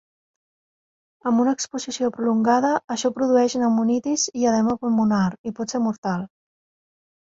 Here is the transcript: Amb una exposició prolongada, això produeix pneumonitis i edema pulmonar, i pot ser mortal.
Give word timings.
Amb 1.31 1.43
una 1.43 1.53
exposició 1.57 2.09
prolongada, 2.17 2.73
això 2.97 3.13
produeix 3.21 3.59
pneumonitis 3.61 4.27
i 4.43 4.51
edema 4.55 4.79
pulmonar, 4.85 5.25
i 5.53 5.59
pot 5.63 5.75
ser 5.79 5.87
mortal. 5.89 6.31